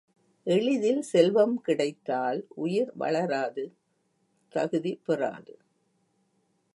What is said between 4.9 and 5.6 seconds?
பெறாது.